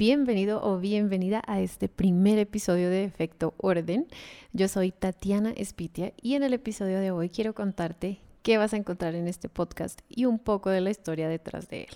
bienvenido 0.00 0.62
o 0.62 0.78
bienvenida 0.78 1.42
a 1.46 1.60
este 1.60 1.86
primer 1.86 2.38
episodio 2.38 2.88
de 2.88 3.04
Efecto 3.04 3.52
Orden. 3.58 4.06
Yo 4.54 4.66
soy 4.66 4.92
Tatiana 4.92 5.50
Espitia 5.50 6.14
y 6.22 6.36
en 6.36 6.42
el 6.42 6.54
episodio 6.54 7.00
de 7.00 7.10
hoy 7.10 7.28
quiero 7.28 7.54
contarte 7.54 8.18
qué 8.42 8.56
vas 8.56 8.72
a 8.72 8.78
encontrar 8.78 9.14
en 9.14 9.28
este 9.28 9.50
podcast 9.50 10.00
y 10.08 10.24
un 10.24 10.38
poco 10.38 10.70
de 10.70 10.80
la 10.80 10.88
historia 10.88 11.28
detrás 11.28 11.68
de 11.68 11.82
él. 11.82 11.90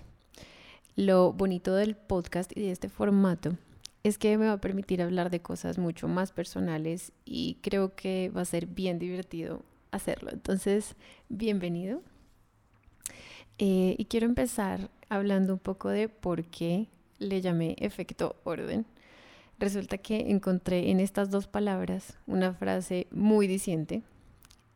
Lo 0.97 1.33
bonito 1.33 1.75
del 1.75 1.97
podcast 1.97 2.55
y 2.55 2.61
de 2.61 2.73
este 2.73 2.91
formato 2.91 3.57
es 4.03 4.19
que 4.19 4.37
me 4.37 4.49
va 4.49 4.53
a 4.53 4.61
permitir 4.61 5.01
hablar 5.01 5.31
de 5.31 5.41
cosas 5.41 5.79
mucho 5.79 6.07
más 6.07 6.31
personales 6.31 7.11
y 7.25 7.57
creo 7.63 7.95
que 7.95 8.31
va 8.37 8.43
a 8.43 8.45
ser 8.45 8.67
bien 8.67 8.99
divertido 8.99 9.63
hacerlo. 9.93 10.29
Entonces, 10.31 10.95
bienvenido. 11.31 12.03
Eh, 13.57 13.95
y 13.97 14.05
quiero 14.05 14.27
empezar 14.27 14.91
hablando 15.09 15.55
un 15.55 15.59
poco 15.59 15.89
de 15.89 16.11
por 16.11 16.45
qué 16.45 16.89
le 17.25 17.41
llamé 17.41 17.77
efecto 17.79 18.37
orden. 18.45 18.87
Resulta 19.59 19.99
que 19.99 20.31
encontré 20.31 20.91
en 20.91 21.01
estas 21.01 21.31
dos 21.31 21.47
palabras 21.47 22.19
una 22.27 22.53
frase 22.55 23.07
muy 23.11 23.47
diciente 23.47 24.03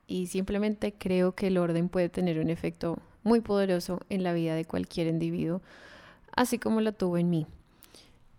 y 0.06 0.28
simplemente 0.28 0.92
creo 0.92 1.34
que 1.34 1.48
el 1.48 1.58
orden 1.58 1.88
puede 1.88 2.08
tener 2.08 2.38
un 2.38 2.50
efecto 2.50 2.98
muy 3.22 3.40
poderoso 3.40 4.00
en 4.08 4.22
la 4.22 4.32
vida 4.32 4.54
de 4.54 4.64
cualquier 4.64 5.08
individuo, 5.08 5.60
así 6.34 6.58
como 6.58 6.80
lo 6.80 6.92
tuvo 6.92 7.18
en 7.18 7.28
mí. 7.28 7.46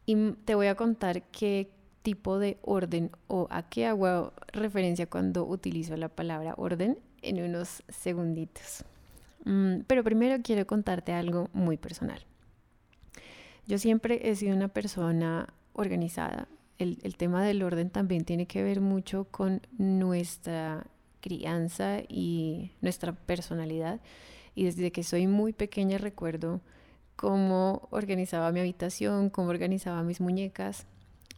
Y 0.05 0.32
te 0.46 0.55
voy 0.55 0.68
a 0.68 0.76
contar 0.76 1.23
qué 1.23 1.70
tipo 2.02 2.40
de 2.40 2.57
orden 2.63 3.12
o 3.27 3.48
a 3.52 3.63
qué 3.63 3.85
hago 3.85 4.34
referencia 4.52 5.05
cuando 5.05 5.46
utilizo 5.46 5.96
la 5.98 6.10
palabra 6.10 6.55
orden 6.57 6.98
en 7.21 7.44
unos 7.44 7.84
segunditos. 7.90 8.84
Mm, 9.46 9.82
pero 9.85 10.04
primero 10.04 10.41
quiero 10.41 10.65
contarte 10.65 11.13
algo 11.13 11.49
muy 11.54 11.77
personal. 11.77 12.26
Yo 13.70 13.77
siempre 13.77 14.27
he 14.27 14.35
sido 14.35 14.55
una 14.55 14.70
persona 14.70 15.53
organizada. 15.73 16.48
El, 16.79 16.98
tema 17.17 17.43
del 17.45 17.62
orden 17.62 17.91
también 17.91 18.25
tiene 18.25 18.48
que 18.48 18.63
ver 18.63 18.81
mucho 18.81 19.25
con 19.25 19.62
nuestra 19.77 20.87
crianza 21.21 21.99
y 22.07 22.71
nuestra 22.81 23.13
personalidad. 23.13 24.01
Y 24.55 24.63
desde 24.63 24.91
que 24.91 25.03
soy 25.03 25.27
muy 25.27 25.53
pequeña 25.53 25.99
recuerdo 25.99 26.62
cómo 27.15 27.87
organizaba 27.91 28.51
mi 28.51 28.59
habitación, 28.59 29.29
cómo 29.29 29.49
organizaba 29.49 30.01
mis 30.01 30.20
muñecas. 30.20 30.87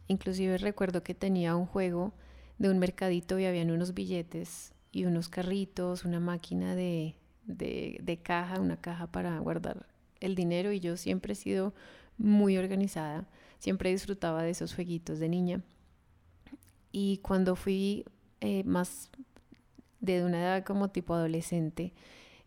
Inclusive 0.08 0.56
recuerdo 0.56 1.02
que 1.02 1.12
tenía 1.12 1.54
un 1.54 1.66
juego 1.66 2.14
de 2.56 2.70
un 2.70 2.78
mercadito 2.78 3.38
y 3.38 3.44
habían 3.44 3.70
unos 3.70 3.92
billetes 3.92 4.72
y 4.90 5.04
unos 5.04 5.28
carritos, 5.28 6.06
una 6.06 6.18
máquina 6.18 6.74
de, 6.76 7.14
de, 7.44 7.98
de 8.02 8.16
caja, 8.22 8.58
una 8.58 8.78
caja 8.78 9.06
para 9.06 9.38
guardar 9.38 9.84
el 10.20 10.34
dinero 10.34 10.72
y 10.72 10.80
yo 10.80 10.96
siempre 10.96 11.34
he 11.34 11.36
sido 11.36 11.74
muy 12.18 12.56
organizada, 12.58 13.26
siempre 13.58 13.90
disfrutaba 13.90 14.42
de 14.42 14.50
esos 14.50 14.74
jueguitos 14.74 15.18
de 15.18 15.28
niña. 15.28 15.62
Y 16.90 17.18
cuando 17.18 17.56
fui 17.56 18.04
eh, 18.40 18.64
más 18.64 19.10
de 20.00 20.24
una 20.24 20.40
edad 20.40 20.64
como 20.64 20.90
tipo 20.90 21.14
adolescente, 21.14 21.92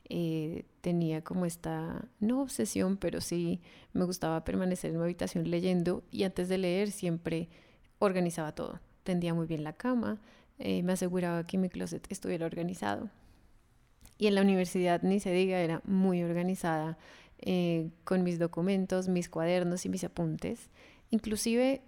eh, 0.07 0.65
tenía 0.81 1.23
como 1.23 1.45
esta, 1.45 2.05
no 2.19 2.41
obsesión, 2.41 2.97
pero 2.97 3.21
sí 3.21 3.61
me 3.93 4.05
gustaba 4.05 4.43
permanecer 4.43 4.91
en 4.91 4.97
mi 4.97 5.03
habitación 5.03 5.49
leyendo 5.49 6.03
y 6.11 6.23
antes 6.23 6.47
de 6.47 6.59
leer 6.59 6.91
siempre 6.91 7.49
organizaba 7.97 8.53
todo. 8.53 8.79
Tendía 9.03 9.33
muy 9.33 9.47
bien 9.47 9.63
la 9.63 9.73
cama, 9.73 10.21
eh, 10.59 10.83
me 10.83 10.93
aseguraba 10.93 11.47
que 11.47 11.57
mi 11.57 11.69
closet 11.69 12.05
estuviera 12.11 12.45
organizado. 12.45 13.09
Y 14.17 14.27
en 14.27 14.35
la 14.35 14.41
universidad, 14.41 15.01
ni 15.01 15.19
se 15.19 15.31
diga, 15.31 15.59
era 15.59 15.81
muy 15.85 16.23
organizada 16.23 16.97
eh, 17.39 17.89
con 18.03 18.23
mis 18.23 18.39
documentos, 18.39 19.07
mis 19.07 19.29
cuadernos 19.29 19.85
y 19.85 19.89
mis 19.89 20.03
apuntes. 20.03 20.69
Inclusive 21.09 21.81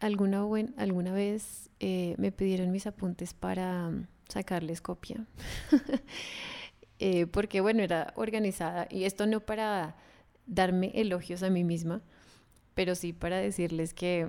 alguna, 0.00 0.44
alguna 0.76 1.12
vez 1.12 1.70
eh, 1.80 2.14
me 2.18 2.32
pidieron 2.32 2.70
mis 2.70 2.86
apuntes 2.86 3.34
para 3.34 3.90
mm, 3.90 4.06
sacarles 4.28 4.80
copia. 4.80 5.26
Eh, 7.02 7.26
porque 7.26 7.62
bueno, 7.62 7.82
era 7.82 8.12
organizada 8.14 8.86
y 8.90 9.04
esto 9.04 9.26
no 9.26 9.40
para 9.40 9.96
darme 10.44 10.92
elogios 10.94 11.42
a 11.42 11.48
mí 11.48 11.64
misma, 11.64 12.02
pero 12.74 12.94
sí 12.94 13.14
para 13.14 13.38
decirles 13.38 13.94
que 13.94 14.28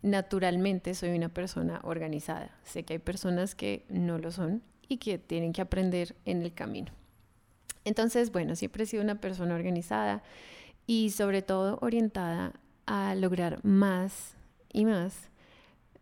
naturalmente 0.00 0.94
soy 0.94 1.10
una 1.10 1.28
persona 1.28 1.80
organizada. 1.84 2.56
Sé 2.64 2.84
que 2.84 2.94
hay 2.94 2.98
personas 2.98 3.54
que 3.54 3.84
no 3.90 4.16
lo 4.16 4.30
son 4.30 4.62
y 4.88 4.96
que 4.96 5.18
tienen 5.18 5.52
que 5.52 5.60
aprender 5.60 6.16
en 6.24 6.40
el 6.40 6.54
camino. 6.54 6.92
Entonces, 7.88 8.30
bueno, 8.30 8.54
siempre 8.54 8.84
he 8.84 8.86
sido 8.86 9.02
una 9.02 9.18
persona 9.18 9.54
organizada 9.54 10.22
y 10.86 11.08
sobre 11.08 11.40
todo 11.40 11.78
orientada 11.80 12.52
a 12.84 13.14
lograr 13.14 13.64
más 13.64 14.34
y 14.70 14.84
más. 14.84 15.30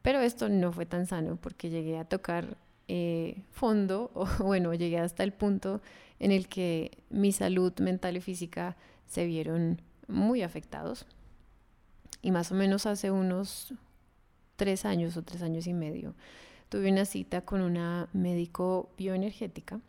Pero 0.03 0.21
esto 0.21 0.49
no 0.49 0.73
fue 0.73 0.85
tan 0.85 1.07
sano 1.07 1.37
porque 1.37 1.71
llegué 1.71 1.97
a 1.97 2.05
tocar 2.05 2.57
eh, 2.89 3.45
fondo, 3.53 4.11
o 4.15 4.27
bueno, 4.43 4.75
llegué 4.75 4.99
hasta 4.99 5.23
el 5.23 5.33
punto 5.33 5.81
en 6.19 6.33
el 6.33 6.49
que 6.49 6.99
mi 7.09 7.31
salud 7.31 7.73
mental 7.79 8.17
y 8.17 8.21
física 8.21 8.77
se 9.07 9.25
vieron 9.25 9.81
muy 10.09 10.43
afectados. 10.43 11.07
Y 12.21 12.33
más 12.33 12.51
o 12.51 12.57
menos 12.57 12.85
hace 12.87 13.13
unos 13.13 13.75
tres 14.57 14.85
años 14.85 15.17
o 15.17 15.23
tres 15.23 15.43
años 15.43 15.69
y 15.69 15.73
medio 15.73 16.17
tuve 16.69 16.91
una 16.91 17.05
cita 17.05 17.43
con 17.43 17.61
una 17.61 18.09
médico 18.13 18.91
bioenergética 18.99 19.81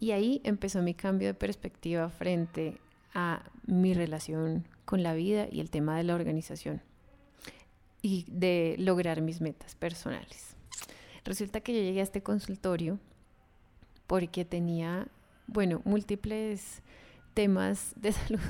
y 0.00 0.12
ahí 0.12 0.40
empezó 0.44 0.80
mi 0.82 0.94
cambio 0.94 1.28
de 1.28 1.34
perspectiva 1.34 2.08
frente 2.08 2.78
a 3.14 3.44
mi 3.66 3.92
relación 3.92 4.66
con 4.86 5.02
la 5.02 5.12
vida 5.14 5.46
y 5.50 5.60
el 5.60 5.70
tema 5.70 5.96
de 5.98 6.04
la 6.04 6.14
organización 6.14 6.82
y 8.02 8.24
de 8.28 8.76
lograr 8.78 9.20
mis 9.20 9.42
metas 9.42 9.74
personales. 9.74 10.56
Resulta 11.24 11.60
que 11.60 11.74
yo 11.74 11.80
llegué 11.80 12.00
a 12.00 12.04
este 12.04 12.22
consultorio 12.22 12.98
porque 14.06 14.46
tenía, 14.46 15.06
bueno, 15.46 15.82
múltiples 15.84 16.82
temas 17.34 17.92
de 17.96 18.12
salud 18.12 18.40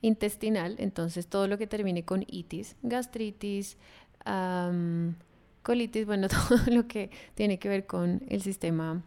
intestinal, 0.00 0.74
entonces 0.78 1.28
todo 1.28 1.46
lo 1.46 1.58
que 1.58 1.68
termine 1.68 2.04
con 2.04 2.24
itis, 2.26 2.76
gastritis, 2.82 3.78
colitis, 5.62 6.06
bueno, 6.06 6.28
todo 6.48 6.58
lo 6.66 6.88
que 6.88 7.10
tiene 7.34 7.60
que 7.60 7.68
ver 7.68 7.86
con 7.86 8.22
el 8.28 8.42
sistema 8.42 9.04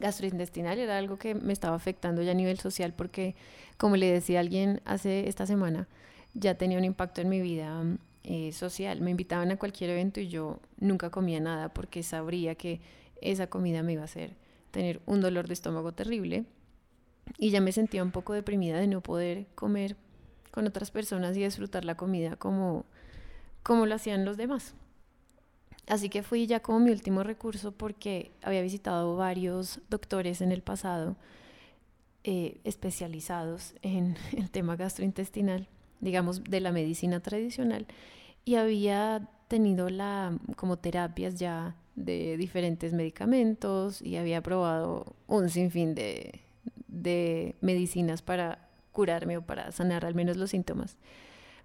gastrointestinal 0.00 0.78
era 0.78 0.98
algo 0.98 1.18
que 1.18 1.34
me 1.34 1.52
estaba 1.52 1.76
afectando 1.76 2.22
ya 2.22 2.32
a 2.32 2.34
nivel 2.34 2.58
social 2.58 2.92
porque, 2.94 3.34
como 3.76 3.96
le 3.96 4.10
decía 4.10 4.40
alguien 4.40 4.80
hace 4.84 5.28
esta 5.28 5.46
semana, 5.46 5.88
ya 6.34 6.54
tenía 6.56 6.78
un 6.78 6.84
impacto 6.84 7.20
en 7.20 7.28
mi 7.28 7.40
vida 7.40 7.82
eh, 8.24 8.52
social. 8.52 9.00
Me 9.00 9.10
invitaban 9.10 9.50
a 9.50 9.56
cualquier 9.56 9.90
evento 9.90 10.20
y 10.20 10.28
yo 10.28 10.60
nunca 10.78 11.10
comía 11.10 11.40
nada 11.40 11.68
porque 11.68 12.02
sabría 12.02 12.54
que 12.54 12.80
esa 13.20 13.48
comida 13.48 13.82
me 13.82 13.92
iba 13.92 14.02
a 14.02 14.06
hacer 14.06 14.34
tener 14.70 15.00
un 15.06 15.20
dolor 15.20 15.46
de 15.48 15.54
estómago 15.54 15.92
terrible 15.92 16.44
y 17.38 17.50
ya 17.50 17.60
me 17.60 17.72
sentía 17.72 18.02
un 18.02 18.10
poco 18.10 18.32
deprimida 18.32 18.78
de 18.78 18.86
no 18.86 19.00
poder 19.00 19.46
comer 19.54 19.96
con 20.50 20.66
otras 20.66 20.90
personas 20.90 21.36
y 21.36 21.44
disfrutar 21.44 21.84
la 21.84 21.96
comida 21.96 22.36
como, 22.36 22.84
como 23.62 23.86
lo 23.86 23.94
hacían 23.94 24.24
los 24.24 24.36
demás. 24.36 24.74
Así 25.90 26.08
que 26.08 26.22
fui 26.22 26.46
ya 26.46 26.60
como 26.60 26.78
mi 26.78 26.92
último 26.92 27.24
recurso 27.24 27.72
porque 27.72 28.30
había 28.42 28.62
visitado 28.62 29.16
varios 29.16 29.80
doctores 29.90 30.40
en 30.40 30.52
el 30.52 30.62
pasado 30.62 31.16
eh, 32.22 32.60
especializados 32.62 33.74
en 33.82 34.16
el 34.36 34.52
tema 34.52 34.76
gastrointestinal, 34.76 35.66
digamos, 36.00 36.44
de 36.44 36.60
la 36.60 36.70
medicina 36.70 37.18
tradicional, 37.18 37.88
y 38.44 38.54
había 38.54 39.28
tenido 39.48 39.90
la, 39.90 40.38
como 40.54 40.78
terapias 40.78 41.34
ya 41.34 41.74
de 41.96 42.36
diferentes 42.36 42.92
medicamentos 42.92 44.00
y 44.00 44.16
había 44.16 44.42
probado 44.42 45.16
un 45.26 45.50
sinfín 45.50 45.96
de, 45.96 46.40
de 46.86 47.56
medicinas 47.60 48.22
para 48.22 48.68
curarme 48.92 49.38
o 49.38 49.42
para 49.42 49.72
sanar 49.72 50.04
al 50.04 50.14
menos 50.14 50.36
los 50.36 50.50
síntomas. 50.50 50.96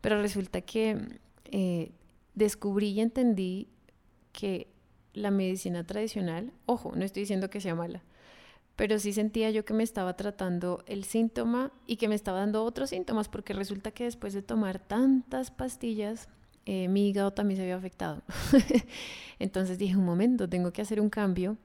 Pero 0.01 0.19
resulta 0.19 0.61
que 0.61 0.97
eh, 1.51 1.91
descubrí 2.33 2.87
y 2.89 3.01
entendí 3.01 3.67
que 4.35 4.67
la 5.13 5.31
medicina 5.31 5.85
tradicional, 5.85 6.51
ojo, 6.65 6.91
no 6.95 7.05
estoy 7.05 7.21
diciendo 7.21 7.49
que 7.49 7.61
sea 7.61 7.73
mala, 7.73 8.03
pero 8.75 8.99
sí 8.99 9.13
sentía 9.13 9.49
yo 9.49 9.63
que 9.63 9.73
me 9.73 9.83
estaba 9.83 10.17
tratando 10.17 10.83
el 10.87 11.05
síntoma 11.05 11.71
y 11.87 11.95
que 11.95 12.09
me 12.09 12.15
estaba 12.15 12.39
dando 12.39 12.65
otros 12.65 12.89
síntomas, 12.89 13.29
porque 13.29 13.53
resulta 13.53 13.91
que 13.91 14.03
después 14.03 14.33
de 14.33 14.41
tomar 14.41 14.79
tantas 14.79 15.51
pastillas, 15.51 16.27
eh, 16.65 16.89
mi 16.89 17.07
hígado 17.07 17.31
también 17.31 17.57
se 17.57 17.63
había 17.63 17.77
afectado. 17.77 18.21
Entonces 19.39 19.77
dije, 19.77 19.95
un 19.95 20.05
momento, 20.05 20.49
tengo 20.49 20.73
que 20.73 20.81
hacer 20.81 20.99
un 20.99 21.09
cambio 21.09 21.57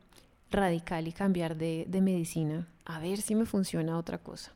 radical 0.51 1.09
y 1.09 1.13
cambiar 1.13 1.57
de, 1.57 1.87
de 1.89 2.01
medicina, 2.01 2.69
a 2.85 3.01
ver 3.01 3.21
si 3.21 3.35
me 3.35 3.47
funciona 3.47 3.99
otra 3.99 4.19
cosa. 4.19 4.53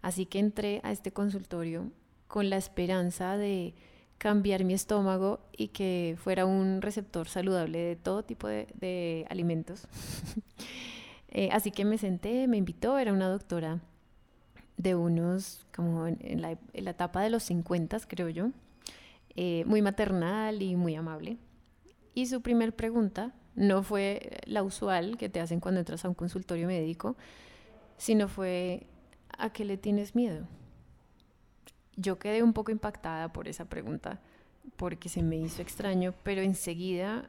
Así 0.00 0.24
que 0.24 0.38
entré 0.38 0.80
a 0.82 0.92
este 0.92 1.12
consultorio 1.12 1.90
con 2.26 2.48
la 2.48 2.56
esperanza 2.56 3.36
de 3.36 3.74
cambiar 4.20 4.64
mi 4.64 4.74
estómago 4.74 5.40
y 5.56 5.68
que 5.68 6.14
fuera 6.22 6.44
un 6.44 6.82
receptor 6.82 7.26
saludable 7.26 7.78
de 7.78 7.96
todo 7.96 8.22
tipo 8.22 8.46
de, 8.46 9.26
alimentos. 9.28 9.88
Eh, 11.32 11.48
así 11.52 11.70
que 11.70 11.84
me 11.84 11.96
senté, 11.96 12.48
me 12.48 12.56
invitó, 12.56 12.98
era 12.98 13.12
una 13.12 13.28
doctora 13.28 13.78
de 14.78 14.96
unos, 14.96 15.64
como 15.72 16.08
en, 16.08 16.42
la, 16.42 16.58
etapa 16.72 17.22
de 17.22 17.30
los 17.30 17.44
50, 17.44 18.00
creo 18.08 18.28
yo. 18.28 18.50
eh, 19.36 19.62
muy 19.64 19.80
maternal 19.80 20.60
y 20.60 20.74
muy 20.74 20.96
amable. 20.96 21.36
Y 22.16 22.26
su 22.26 22.40
primer 22.40 22.74
pregunta 22.74 23.32
no 23.54 23.84
fue 23.84 24.40
la 24.44 24.64
usual 24.64 25.18
que 25.18 25.28
te 25.28 25.38
hacen 25.38 25.60
cuando 25.60 25.78
entras 25.78 26.04
a 26.04 26.08
un 26.08 26.16
consultorio 26.16 26.66
médico, 26.66 27.14
sino 27.96 28.26
fue, 28.26 28.88
¿a 29.38 29.52
qué 29.52 29.64
le 29.64 29.76
tienes 29.76 30.16
miedo? 30.16 30.48
Yo 32.00 32.18
quedé 32.18 32.42
un 32.42 32.54
poco 32.54 32.70
impactada 32.70 33.30
por 33.30 33.46
esa 33.46 33.66
pregunta 33.66 34.20
porque 34.76 35.10
se 35.10 35.22
me 35.22 35.36
hizo 35.36 35.60
extraño, 35.60 36.14
pero 36.22 36.40
enseguida 36.40 37.28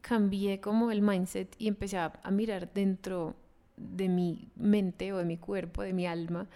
cambié 0.00 0.58
como 0.58 0.90
el 0.90 1.02
mindset 1.02 1.54
y 1.58 1.68
empecé 1.68 1.98
a, 1.98 2.12
mirar 2.30 2.72
dentro 2.72 3.36
de 3.76 4.08
mi 4.08 4.48
mente 4.56 5.12
o 5.12 5.18
de 5.18 5.26
mi 5.26 5.36
cuerpo, 5.36 5.82
de 5.82 5.92
mi 5.92 6.06
alma, 6.06 6.48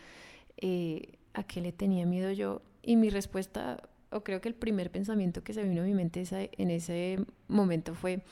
eh, 0.57 1.19
a 1.35 1.43
qué 1.43 1.61
le 1.61 1.73
tenía 1.73 2.07
miedo 2.07 2.31
yo. 2.33 2.63
Y 2.83 2.97
mi 2.97 3.11
respuesta, 3.11 3.83
o 4.11 4.23
creo 4.23 4.41
que 4.41 4.49
el 4.49 4.55
primer 4.55 4.91
pensamiento 4.91 5.45
que 5.45 5.53
se 5.53 5.63
vino 5.63 5.83
a 5.83 5.85
mi 5.85 5.93
mente 5.93 6.25
en 6.33 6.71
ese 6.71 7.19
momento 7.47 7.95
fue, 7.95 8.23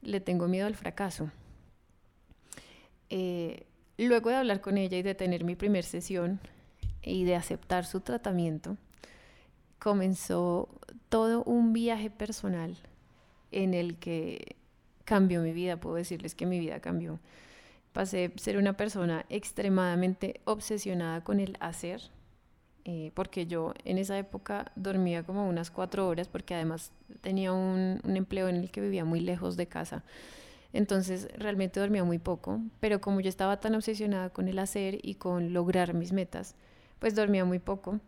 le 0.00 0.20
tengo 0.20 0.46
miedo 0.46 0.68
al 0.68 0.76
fracaso. 0.76 1.32
Eh, 3.10 3.66
luego 3.98 4.30
de 4.30 4.36
hablar 4.36 4.60
con 4.60 4.78
ella 4.78 4.96
y 4.96 5.02
de 5.02 5.16
tener 5.16 5.42
mi 5.42 5.56
primer 5.56 5.82
sesión 5.82 6.38
y 7.06 7.24
de 7.24 7.36
aceptar 7.36 7.86
su 7.86 8.00
tratamiento, 8.00 8.76
comenzó 9.78 10.68
todo 11.08 11.42
un 11.44 11.72
viaje 11.72 12.10
personal 12.10 12.76
en 13.52 13.72
el 13.72 13.96
que 13.96 14.56
cambió 15.04 15.40
mi 15.40 15.52
vida, 15.52 15.78
puedo 15.78 15.96
decirles 15.96 16.34
que 16.34 16.44
mi 16.44 16.58
vida 16.58 16.80
cambió. 16.80 17.20
Pasé 17.92 18.32
a 18.34 18.38
ser 18.38 18.58
una 18.58 18.76
persona 18.76 19.24
extremadamente 19.30 20.40
obsesionada 20.44 21.22
con 21.22 21.40
el 21.40 21.56
hacer, 21.60 22.02
eh, 22.84 23.12
porque 23.14 23.46
yo 23.46 23.72
en 23.84 23.98
esa 23.98 24.18
época 24.18 24.72
dormía 24.74 25.22
como 25.22 25.48
unas 25.48 25.70
cuatro 25.70 26.06
horas, 26.08 26.28
porque 26.28 26.54
además 26.54 26.92
tenía 27.20 27.52
un, 27.52 28.00
un 28.04 28.16
empleo 28.16 28.48
en 28.48 28.56
el 28.56 28.70
que 28.70 28.80
vivía 28.80 29.04
muy 29.04 29.20
lejos 29.20 29.56
de 29.56 29.66
casa. 29.66 30.02
Entonces 30.72 31.28
realmente 31.38 31.80
dormía 31.80 32.04
muy 32.04 32.18
poco, 32.18 32.60
pero 32.80 33.00
como 33.00 33.20
yo 33.20 33.28
estaba 33.28 33.60
tan 33.60 33.76
obsesionada 33.76 34.30
con 34.30 34.48
el 34.48 34.58
hacer 34.58 34.98
y 35.02 35.14
con 35.14 35.52
lograr 35.52 35.94
mis 35.94 36.12
metas, 36.12 36.56
pues 36.98 37.14
dormía 37.14 37.44
muy 37.44 37.58
poco. 37.58 38.00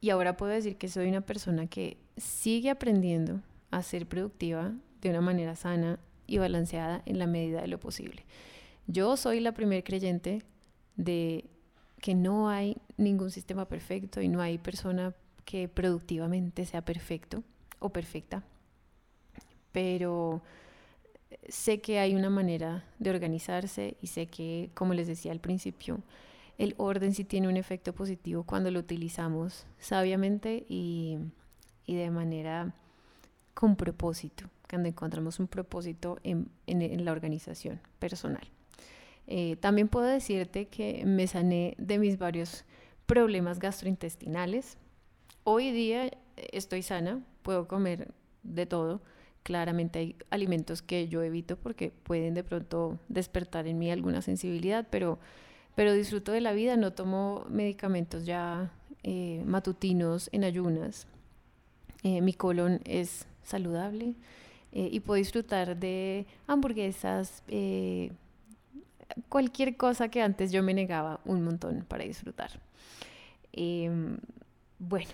Y 0.00 0.10
ahora 0.10 0.36
puedo 0.36 0.52
decir 0.52 0.76
que 0.76 0.88
soy 0.88 1.08
una 1.08 1.20
persona 1.20 1.66
que 1.66 1.96
sigue 2.16 2.70
aprendiendo 2.70 3.40
a 3.70 3.82
ser 3.82 4.06
productiva 4.06 4.72
de 5.00 5.10
una 5.10 5.20
manera 5.20 5.54
sana 5.56 5.98
y 6.26 6.38
balanceada 6.38 7.02
en 7.06 7.18
la 7.18 7.26
medida 7.26 7.60
de 7.60 7.68
lo 7.68 7.78
posible. 7.78 8.24
Yo 8.86 9.16
soy 9.16 9.40
la 9.40 9.52
primer 9.52 9.84
creyente 9.84 10.42
de 10.96 11.44
que 12.00 12.14
no 12.14 12.48
hay 12.48 12.76
ningún 12.96 13.30
sistema 13.30 13.66
perfecto 13.66 14.20
y 14.20 14.28
no 14.28 14.40
hay 14.40 14.58
persona 14.58 15.14
que 15.44 15.68
productivamente 15.68 16.66
sea 16.66 16.84
perfecto 16.84 17.42
o 17.78 17.90
perfecta, 17.90 18.42
pero 19.70 20.42
sé 21.48 21.80
que 21.80 21.98
hay 21.98 22.14
una 22.14 22.30
manera 22.30 22.84
de 22.98 23.10
organizarse 23.10 23.96
y 24.00 24.08
sé 24.08 24.26
que, 24.26 24.70
como 24.74 24.94
les 24.94 25.06
decía 25.06 25.32
al 25.32 25.40
principio, 25.40 26.00
el 26.58 26.74
orden 26.78 27.14
sí 27.14 27.24
tiene 27.24 27.48
un 27.48 27.56
efecto 27.56 27.94
positivo 27.94 28.44
cuando 28.44 28.70
lo 28.70 28.80
utilizamos 28.80 29.66
sabiamente 29.78 30.64
y, 30.68 31.18
de 31.86 32.10
manera 32.10 32.74
con 33.54 33.76
propósito, 33.76 34.48
cuando 34.68 34.88
encontramos 34.88 35.38
un 35.40 35.48
propósito 35.48 36.18
en, 36.22 36.50
la 37.04 37.12
organización 37.12 37.80
personal. 37.98 38.46
Eh, 39.26 39.56
también 39.56 39.88
puedo 39.88 40.06
decirte 40.06 40.66
que 40.66 41.04
me 41.06 41.26
sané 41.26 41.74
de 41.78 41.98
mis 41.98 42.18
varios 42.18 42.64
problemas 43.06 43.58
gastrointestinales. 43.58 44.78
Hoy 45.44 45.70
día 45.70 46.10
estoy 46.36 46.82
sana, 46.82 47.22
puedo 47.42 47.68
comer 47.68 48.12
de 48.42 48.66
todo. 48.66 49.02
Claramente 49.42 49.98
hay 49.98 50.16
alimentos 50.30 50.82
que 50.82 51.08
yo 51.08 51.22
evito 51.22 51.56
porque 51.56 51.90
pueden 51.90 52.34
de 52.34 52.44
pronto 52.44 52.98
despertar 53.08 53.66
en 53.66 53.78
mí 53.78 53.90
alguna 53.90 54.22
sensibilidad, 54.22 54.86
pero 54.90 55.18
pero 55.74 55.92
disfruto 55.92 56.32
de 56.32 56.40
la 56.40 56.52
vida, 56.52 56.76
no 56.76 56.92
tomo 56.92 57.46
medicamentos 57.48 58.26
ya 58.26 58.70
eh, 59.02 59.42
matutinos 59.46 60.28
en 60.32 60.44
ayunas. 60.44 61.06
Eh, 62.02 62.20
mi 62.20 62.34
colon 62.34 62.80
es 62.84 63.26
saludable 63.42 64.14
eh, 64.72 64.88
y 64.90 65.00
puedo 65.00 65.18
disfrutar 65.18 65.76
de 65.76 66.26
hamburguesas, 66.46 67.42
cualquier 69.28 69.76
cosa 69.76 70.08
que 70.08 70.22
antes 70.22 70.52
yo 70.52 70.62
me 70.62 70.74
negaba 70.74 71.20
un 71.24 71.42
montón 71.42 71.84
para 71.86 72.04
disfrutar. 72.04 72.50
Em, 73.52 74.18
bueno, 74.78 75.10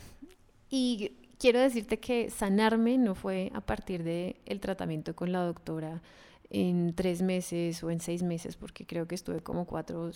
y 0.70 1.12
quiero 1.38 1.60
decirte 1.60 1.98
que 1.98 2.30
sanarme 2.30 2.98
no 2.98 3.14
fue 3.14 3.50
a 3.54 3.60
partir 3.60 4.02
del 4.02 4.36
el 4.46 4.60
tratamiento 4.60 5.14
con 5.14 5.32
la 5.32 5.42
doctora 5.42 6.02
en 6.50 6.94
tres 6.94 7.22
meses 7.22 7.82
o 7.82 7.90
en 7.90 8.00
seis 8.00 8.22
meses, 8.22 8.56
porque 8.56 8.86
creo 8.86 9.06
que 9.06 9.14
estuve 9.14 9.40
como 9.40 9.66
cuatro, 9.66 10.10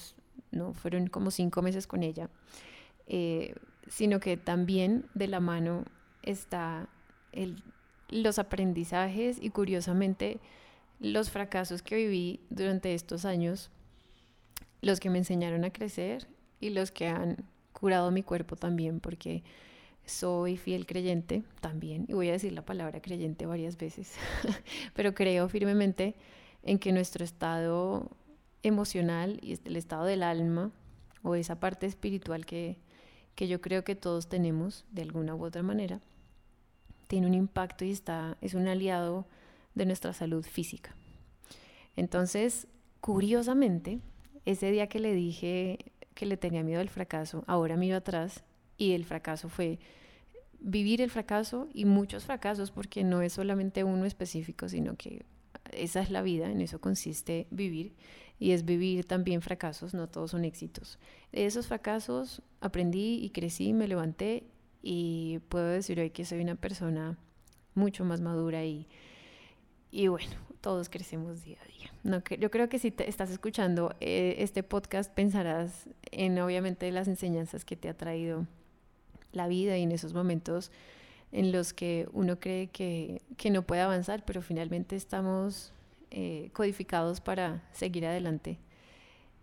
no, 0.50 0.75
fueron 0.75 1.06
como 1.06 1.31
cinco 1.31 1.62
meses 1.62 1.87
con 1.87 2.02
ella, 2.02 2.29
eh, 3.06 3.55
sino 3.88 4.20
que 4.20 4.37
también 4.37 5.06
de 5.14 5.29
la 5.29 5.40
mano 5.40 5.84
está 6.23 6.88
el, 7.32 7.62
los 8.08 8.38
aprendizajes 8.38 9.38
y 9.40 9.50
curiosamente 9.50 10.38
los 11.00 11.31
fracasos 11.31 11.82
que 11.82 11.96
viví 11.96 12.40
durante 12.50 12.94
estos 12.94 13.25
años, 13.25 13.70
los 14.82 15.00
que 15.00 15.11
me 15.11 15.19
enseñaron 15.19 15.64
a 15.64 15.73
crecer 15.73 16.29
y 16.61 16.70
los 16.70 16.90
que 16.93 17.08
han 17.08 17.44
curado 17.73 18.11
mi 18.11 18.23
cuerpo 18.23 18.55
también, 18.56 19.00
porque 19.00 19.43
soy 20.05 20.56
fiel 20.56 20.87
creyente 20.87 21.43
también, 21.61 22.06
y 22.08 22.12
voy 22.12 22.29
a 22.29 22.32
decir 22.32 22.52
la 22.52 22.64
palabra 22.64 23.00
creyente 23.00 23.46
varias 23.46 23.76
veces, 23.76 24.14
pero 24.94 25.14
creo 25.14 25.49
firmemente 25.49 26.14
en 26.62 26.79
que 26.79 26.93
nuestro 26.93 27.25
estado 27.25 28.11
emocional 28.62 29.38
y 29.42 29.58
el 29.64 29.76
estado 29.76 30.04
del 30.04 30.22
alma 30.22 30.70
o 31.22 31.34
esa 31.34 31.60
parte 31.60 31.86
espiritual 31.86 32.46
que, 32.46 32.78
que 33.34 33.48
yo 33.48 33.60
creo 33.60 33.84
que 33.84 33.94
todos 33.94 34.28
tenemos 34.28 34.84
de 34.90 35.02
alguna 35.02 35.34
u 35.34 35.44
otra 35.44 35.62
manera, 35.62 36.00
tiene 37.06 37.26
un 37.26 37.34
impacto 37.34 37.84
y 37.84 37.90
está, 37.90 38.36
es 38.40 38.54
un 38.54 38.68
aliado 38.68 39.26
de 39.74 39.86
nuestra 39.86 40.12
salud 40.12 40.44
física. 40.44 40.94
Entonces, 41.96 42.66
curiosamente, 43.00 44.00
ese 44.44 44.70
día 44.70 44.88
que 44.88 44.98
le 44.98 45.14
dije 45.14 45.92
que 46.14 46.26
le 46.26 46.36
tenía 46.36 46.62
miedo 46.62 46.81
al 46.81 46.88
fracaso, 46.88 47.44
ahora 47.46 47.76
miro 47.76 47.96
atrás 47.96 48.44
y 48.76 48.92
el 48.92 49.04
fracaso 49.04 49.48
fue 49.48 49.78
vivir 50.60 51.00
el 51.00 51.10
fracaso 51.10 51.69
y 51.72 51.84
muchos 51.84 52.24
fracasos 52.24 52.70
porque 52.70 53.04
no 53.04 53.22
es 53.22 53.32
solamente 53.32 53.84
uno 53.84 54.04
específico, 54.04 54.69
sino 54.69 54.96
que 54.96 55.24
esa 55.70 56.00
es 56.00 56.10
la 56.10 56.22
vida, 56.22 56.50
en 56.50 56.60
eso 56.60 56.81
consiste 56.81 57.46
vivir 57.50 57.94
y 58.38 58.52
es 58.52 58.64
vivir 58.64 59.04
también 59.04 59.40
fracasos, 59.40 59.94
no 59.94 60.08
todos 60.08 60.32
son 60.32 60.44
éxitos. 60.44 60.98
De 61.31 61.46
esos 61.46 61.69
fracasos 61.69 62.42
aprendí 62.60 63.20
y 63.22 63.31
crecí, 63.31 63.72
me 63.72 63.86
levanté 63.86 64.44
y 64.82 65.38
puedo 65.48 65.66
decir 65.66 66.00
hoy 66.00 66.10
que 66.10 66.24
soy 66.24 66.40
una 66.40 66.56
persona 66.56 67.19
mucho 67.74 68.04
más 68.04 68.20
madura 68.20 68.64
y, 68.64 68.88
y 69.90 70.08
bueno, 70.08 70.31
todos 70.60 70.88
crecemos 70.88 71.44
día 71.44 71.58
a 71.62 71.66
día. 71.66 72.38
Yo 72.38 72.50
creo 72.50 72.69
que 72.69 72.78
si 72.78 72.90
te 72.90 73.08
estás 73.08 73.31
escuchando 73.31 73.94
eh, 74.00 74.36
este 74.38 74.62
podcast 74.62 75.12
pensarás 75.12 75.88
en 76.10 76.38
obviamente 76.40 76.90
las 76.90 77.06
enseñanzas 77.08 77.64
que 77.64 77.76
te 77.76 77.88
ha 77.88 77.96
traído 77.96 78.46
la 79.32 79.46
vida 79.48 79.78
y 79.78 79.82
en 79.82 79.92
esos 79.92 80.14
momentos 80.14 80.70
en 81.32 81.51
los 81.51 81.72
que 81.72 82.08
uno 82.12 82.39
cree 82.39 82.69
que, 82.69 83.22
no 83.51 83.62
puede 83.62 83.81
avanzar, 83.81 84.24
pero 84.24 84.43
finalmente 84.43 84.96
estamos 84.96 85.72
eh, 86.10 86.51
codificados 86.53 87.20
para 87.20 87.62
seguir 87.72 88.06
adelante. 88.06 88.58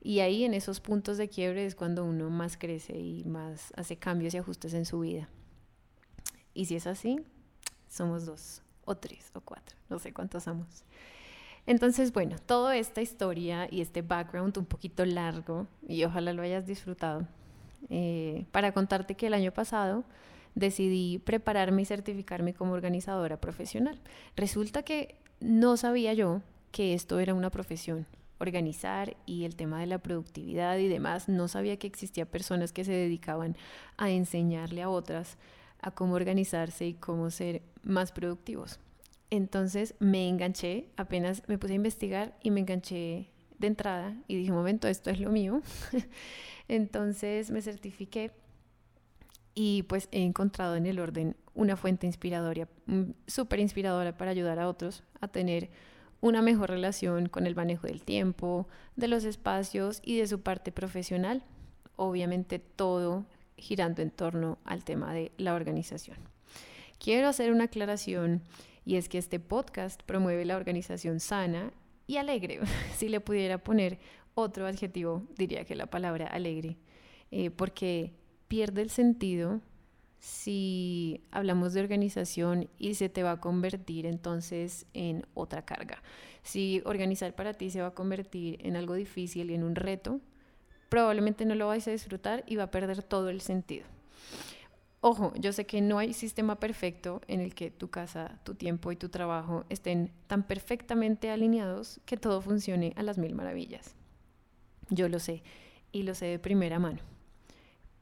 Y 0.01 0.19
ahí 0.19 0.45
en 0.45 0.53
esos 0.53 0.79
puntos 0.79 1.17
de 1.17 1.27
quiebre 1.27 1.65
es 1.65 1.75
cuando 1.75 2.05
uno 2.05 2.29
más 2.29 2.57
crece 2.57 2.97
y 2.97 3.25
más 3.25 3.73
hace 3.75 3.97
cambios 3.97 4.33
y 4.33 4.37
ajustes 4.37 4.73
en 4.73 4.85
su 4.85 5.01
vida. 5.01 5.27
Y 6.53 6.65
si 6.65 6.75
es 6.75 6.87
así, 6.87 7.19
somos 7.89 8.25
dos 8.25 8.61
o 8.85 8.95
tres 8.95 9.31
o 9.33 9.41
cuatro, 9.41 9.75
no 9.89 9.99
sé 9.99 10.13
cuántos 10.13 10.43
somos. 10.43 10.83
Entonces, 11.65 12.13
bueno, 12.13 12.37
toda 12.45 12.77
esta 12.77 13.01
historia 13.01 13.67
y 13.69 13.81
este 13.81 14.01
background 14.01 14.57
un 14.57 14.65
poquito 14.65 15.05
largo, 15.05 15.67
y 15.87 16.03
ojalá 16.03 16.33
lo 16.33 16.41
hayas 16.41 16.65
disfrutado, 16.65 17.27
eh, 17.89 18.45
para 18.51 18.71
contarte 18.71 19.15
que 19.15 19.27
el 19.27 19.33
año 19.33 19.51
pasado 19.51 20.03
decidí 20.55 21.19
prepararme 21.19 21.83
y 21.83 21.85
certificarme 21.85 22.53
como 22.53 22.73
organizadora 22.73 23.39
profesional. 23.39 23.99
Resulta 24.35 24.83
que 24.83 25.15
no 25.39 25.77
sabía 25.77 26.13
yo 26.13 26.41
que 26.71 26.93
esto 26.93 27.19
era 27.19 27.33
una 27.33 27.49
profesión, 27.49 28.05
organizar 28.39 29.17
y 29.25 29.45
el 29.45 29.55
tema 29.55 29.79
de 29.79 29.87
la 29.87 29.99
productividad 29.99 30.77
y 30.77 30.87
demás. 30.87 31.29
No 31.29 31.47
sabía 31.47 31.77
que 31.77 31.87
existía 31.87 32.25
personas 32.25 32.71
que 32.71 32.85
se 32.85 32.91
dedicaban 32.91 33.57
a 33.97 34.09
enseñarle 34.09 34.81
a 34.81 34.89
otras 34.89 35.37
a 35.81 35.91
cómo 35.91 36.15
organizarse 36.15 36.87
y 36.87 36.93
cómo 36.93 37.31
ser 37.31 37.61
más 37.83 38.11
productivos. 38.11 38.79
Entonces 39.29 39.95
me 39.99 40.27
enganché, 40.27 40.89
apenas 40.97 41.43
me 41.47 41.57
puse 41.57 41.73
a 41.73 41.75
investigar 41.75 42.37
y 42.41 42.51
me 42.51 42.61
enganché 42.61 43.29
de 43.59 43.67
entrada 43.67 44.15
y 44.27 44.35
dije, 44.35 44.51
momento, 44.51 44.87
esto 44.87 45.09
es 45.09 45.19
lo 45.19 45.29
mío. 45.29 45.61
Entonces 46.67 47.51
me 47.51 47.61
certifiqué 47.61 48.31
y 49.61 49.83
pues 49.83 50.07
he 50.13 50.23
encontrado 50.23 50.77
en 50.77 50.85
el 50.85 51.01
orden 51.01 51.35
una 51.53 51.75
fuente 51.75 52.07
inspiradora, 52.07 52.69
mm, 52.85 53.11
súper 53.27 53.59
inspiradora 53.59 54.15
para 54.15 54.31
ayudar 54.31 54.57
a 54.57 54.69
otros 54.69 55.03
a 55.19 55.27
tener 55.27 55.69
una 56.21 56.41
mejor 56.41 56.69
relación 56.69 57.27
con 57.27 57.45
el 57.45 57.57
manejo 57.57 57.85
del 57.87 58.01
tiempo, 58.01 58.69
de 58.95 59.09
los 59.09 59.25
espacios 59.25 59.99
y 60.01 60.17
de 60.17 60.27
su 60.27 60.39
parte 60.39 60.71
profesional. 60.71 61.43
Obviamente 61.97 62.57
todo 62.59 63.25
girando 63.57 64.01
en 64.01 64.11
torno 64.11 64.59
al 64.63 64.85
tema 64.85 65.13
de 65.13 65.33
la 65.37 65.53
organización. 65.53 66.19
Quiero 66.97 67.27
hacer 67.27 67.51
una 67.51 67.65
aclaración 67.65 68.41
y 68.85 68.95
es 68.95 69.09
que 69.09 69.17
este 69.17 69.41
podcast 69.41 70.03
promueve 70.03 70.45
la 70.45 70.55
organización 70.55 71.19
sana 71.19 71.73
y 72.07 72.15
alegre. 72.15 72.61
Si 72.95 73.09
le 73.09 73.19
pudiera 73.19 73.57
poner 73.57 73.99
otro 74.35 74.67
adjetivo, 74.67 75.27
diría 75.37 75.65
que 75.65 75.75
la 75.75 75.87
palabra 75.87 76.27
alegre, 76.27 76.77
eh, 77.29 77.49
porque 77.49 78.18
pierde 78.49 78.81
el 78.81 78.89
sentido 78.89 79.61
si 80.19 81.23
hablamos 81.31 81.73
de 81.73 81.79
organización 81.79 82.69
y 82.77 82.95
se 82.95 83.07
te 83.07 83.23
va 83.23 83.31
a 83.31 83.39
convertir 83.39 84.05
entonces 84.05 84.85
en 84.93 85.25
otra 85.33 85.63
carga. 85.63 86.03
Si 86.43 86.81
organizar 86.83 87.35
para 87.35 87.53
ti 87.53 87.69
se 87.69 87.81
va 87.81 87.87
a 87.87 87.93
convertir 87.93 88.59
en 88.65 88.75
algo 88.75 88.95
difícil 88.95 89.49
y 89.49 89.53
en 89.53 89.63
un 89.63 89.75
reto, 89.75 90.19
probablemente 90.89 91.45
no 91.45 91.55
lo 91.55 91.67
vais 91.67 91.87
a 91.87 91.91
disfrutar 91.91 92.43
y 92.47 92.57
va 92.57 92.63
a 92.63 92.71
perder 92.71 93.01
todo 93.03 93.29
el 93.29 93.39
sentido. 93.39 93.85
Ojo, 95.01 95.31
yo 95.37 95.53
sé 95.53 95.65
que 95.65 95.79
no 95.79 95.97
hay 95.97 96.11
sistema 96.11 96.59
perfecto 96.59 97.21
en 97.27 97.39
el 97.39 97.55
que 97.55 97.71
tu 97.71 97.89
casa, 97.89 98.41
tu 98.43 98.55
tiempo 98.55 98.91
y 98.91 98.97
tu 98.97 99.07
trabajo 99.07 99.63
estén 99.69 100.11
tan 100.27 100.43
perfectamente 100.43 101.29
alineados 101.29 102.01
que 102.05 102.17
todo 102.17 102.41
funcione 102.41 102.91
a 102.97 103.03
las 103.03 103.17
mil 103.17 103.35
maravillas. 103.35 103.95
Yo 104.89 105.07
lo 105.07 105.19
sé 105.19 105.43
y 105.93 106.03
lo 106.03 106.15
sé 106.15 106.25
de 106.25 106.39
primera 106.39 106.79
mano 106.79 107.18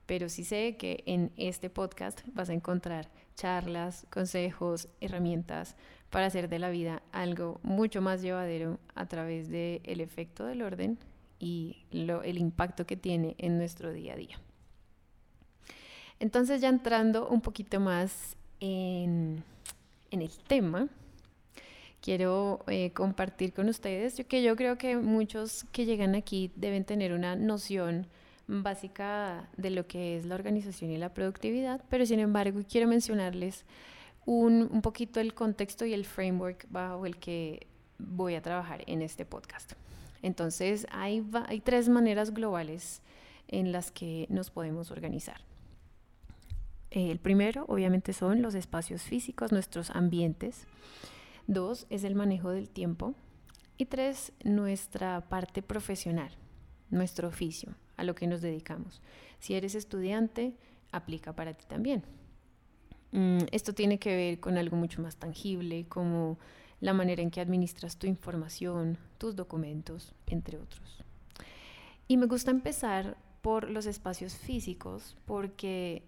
pero 0.07 0.29
sí 0.29 0.43
sé 0.43 0.77
que 0.77 1.03
en 1.05 1.31
este 1.37 1.69
podcast 1.69 2.21
vas 2.33 2.49
a 2.49 2.53
encontrar 2.53 3.09
charlas, 3.35 4.07
consejos, 4.09 4.87
herramientas 5.01 5.75
para 6.09 6.25
hacer 6.25 6.49
de 6.49 6.59
la 6.59 6.69
vida 6.69 7.03
algo 7.11 7.59
mucho 7.61 8.01
más 8.01 8.21
llevadero 8.21 8.79
a 8.95 9.05
través 9.05 9.49
del 9.49 9.81
el 9.83 10.01
efecto 10.01 10.45
del 10.45 10.63
orden 10.63 10.97
y 11.39 11.85
el 11.91 12.37
impacto 12.37 12.87
que 12.87 12.95
tiene 12.95 13.35
en 13.37 13.57
nuestro 13.57 13.93
día 13.93 14.13
a 14.13 14.15
día. 14.15 14.39
Entonces 16.19 16.61
ya 16.61 16.69
entrando 16.69 17.27
un 17.27 17.41
poquito 17.41 17.79
más 17.79 18.37
en, 18.59 19.43
el 20.09 20.31
tema, 20.47 20.87
quiero 22.01 22.63
eh, 22.67 22.91
compartir 22.91 23.53
con 23.53 23.67
ustedes 23.69 24.23
que 24.27 24.41
yo 24.41 24.55
creo 24.55 24.77
que 24.77 24.97
muchos 24.97 25.65
que 25.73 25.85
llegan 25.85 26.15
aquí 26.15 26.51
deben 26.55 26.85
tener 26.85 27.13
una 27.13 27.35
noción 27.35 28.07
básica 28.47 29.49
de 29.57 29.69
lo 29.69 29.87
que 29.87 30.17
es 30.17 30.25
la 30.25 30.35
organización 30.35 30.91
y 30.91 30.97
la 30.97 31.13
productividad, 31.13 31.83
pero 31.89 32.05
sin 32.05 32.19
embargo 32.19 32.61
quiero 32.69 32.87
mencionarles 32.87 33.65
un, 34.25 34.81
poquito 34.81 35.19
el 35.19 35.33
contexto 35.33 35.85
y 35.85 35.93
el 35.93 36.05
framework 36.05 36.65
bajo 36.69 37.05
el 37.05 37.17
que 37.17 37.67
voy 37.97 38.35
a 38.35 38.41
trabajar 38.41 38.83
en 38.87 39.01
este 39.01 39.25
podcast. 39.25 39.73
Entonces 40.21 40.87
hay 40.91 41.23
tres 41.63 41.89
maneras 41.89 42.33
globales 42.33 43.01
en 43.47 43.71
las 43.71 43.91
que 43.91 44.27
nos 44.29 44.49
podemos 44.49 44.91
organizar. 44.91 45.41
El 46.89 47.19
primero, 47.19 47.65
obviamente, 47.67 48.13
son 48.13 48.41
los 48.41 48.55
espacios 48.55 49.01
físicos, 49.01 49.51
nuestros 49.51 49.89
ambientes. 49.91 50.65
Dos, 51.45 51.85
es 51.89 52.03
el 52.03 52.15
manejo 52.15 52.49
del 52.49 52.69
tiempo. 52.69 53.13
Y 53.77 53.85
tres, 53.85 54.31
nuestra 54.43 55.21
parte 55.21 55.61
profesional, 55.61 56.31
nuestro 56.89 57.27
oficio, 57.27 57.75
a 57.95 58.03
lo 58.03 58.15
que 58.15 58.27
nos 58.27 58.41
dedicamos. 58.41 59.01
Si 59.39 59.53
eres 59.55 59.75
estudiante, 59.75 60.53
aplica 60.91 61.33
para 61.33 61.53
ti 61.53 61.65
también. 61.67 62.03
Mm, 63.11 63.39
esto 63.51 63.73
tiene 63.73 63.99
que 63.99 64.15
ver 64.15 64.39
con 64.39 64.57
algo 64.57 64.75
mucho 64.75 65.01
más 65.01 65.15
tangible, 65.15 65.85
como 65.87 66.37
la 66.79 66.93
manera 66.93 67.21
en 67.21 67.31
que 67.31 67.41
administras 67.41 67.97
tu 67.97 68.07
información, 68.07 68.97
tus 69.17 69.35
documentos, 69.35 70.13
entre 70.27 70.57
otros. 70.57 71.03
Y 72.07 72.17
me 72.17 72.27
gusta 72.27 72.51
empezar 72.51 73.17
por 73.41 73.69
los 73.69 73.85
espacios 73.85 74.35
físicos, 74.35 75.15
porque, 75.25 76.03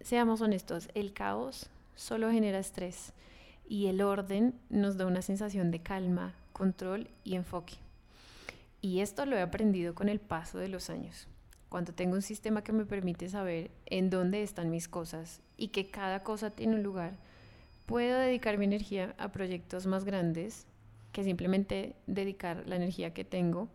seamos 0.00 0.40
honestos, 0.40 0.88
el 0.94 1.12
caos 1.12 1.68
solo 1.96 2.30
genera 2.30 2.58
estrés 2.58 3.12
y 3.68 3.86
el 3.86 4.02
orden 4.02 4.54
nos 4.68 4.96
da 4.96 5.06
una 5.06 5.22
sensación 5.22 5.70
de 5.70 5.80
calma, 5.80 6.34
control 6.52 7.08
y 7.24 7.34
enfoque. 7.34 7.83
Y 8.84 9.00
esto 9.00 9.24
lo 9.24 9.34
he 9.34 9.40
aprendido 9.40 9.94
con 9.94 10.10
el 10.10 10.20
paso 10.20 10.58
de 10.58 10.68
los 10.68 10.90
años. 10.90 11.26
Cuando 11.70 11.94
tengo 11.94 12.16
un 12.16 12.20
sistema 12.20 12.62
que 12.62 12.74
me 12.74 12.84
permite 12.84 13.30
saber 13.30 13.70
en 13.86 14.10
dónde 14.10 14.42
están 14.42 14.70
mis 14.70 14.88
cosas 14.88 15.40
y 15.56 15.68
que 15.68 15.90
cada 15.90 16.22
cosa 16.22 16.50
tiene 16.50 16.74
un 16.74 16.82
lugar, 16.82 17.16
puedo 17.86 18.18
dedicar 18.18 18.58
mi 18.58 18.66
energía 18.66 19.14
a 19.16 19.32
proyectos 19.32 19.86
más 19.86 20.04
grandes 20.04 20.66
que 21.12 21.24
simplemente 21.24 21.96
dedicar 22.06 22.64
la 22.66 22.76
energía 22.76 23.14
que 23.14 23.24
tengo 23.24 23.70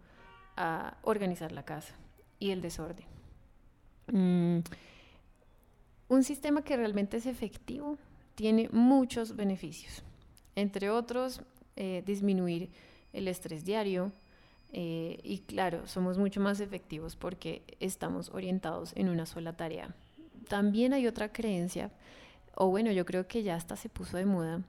a 0.55 0.99
organizar 1.01 1.53
la 1.53 1.65
casa 1.65 1.95
y 2.37 2.51
el 2.51 2.61
desorden. 2.61 3.07
Mm, 4.11 4.59
un 6.07 6.23
sistema 6.23 6.61
que 6.61 6.77
realmente 6.77 7.17
es 7.17 7.25
efectivo 7.25 7.97
tiene 8.35 8.69
muchos 8.71 9.35
beneficios, 9.35 10.03
entre 10.53 10.91
otros 10.91 11.41
eh, 11.77 12.03
disminuir 12.05 12.69
el 13.11 13.27
estrés 13.27 13.65
diario, 13.65 14.11
eh, 14.71 15.19
y 15.23 15.39
claro, 15.39 15.87
somos 15.87 16.17
mucho 16.17 16.39
más 16.39 16.59
efectivos 16.59 17.15
porque 17.15 17.63
estamos 17.79 18.29
orientados 18.29 18.93
en 18.95 19.09
una 19.09 19.25
sola 19.25 19.53
tarea. 19.53 19.95
También 20.47 20.93
hay 20.93 21.07
otra 21.07 21.31
creencia, 21.31 21.91
o 22.55 22.69
bueno, 22.69 22.91
yo 22.91 23.05
creo 23.05 23.27
que 23.27 23.43
ya 23.43 23.55
hasta 23.55 23.75
se 23.75 23.89
puso 23.89 24.17
de 24.17 24.25
moda, 24.25 24.61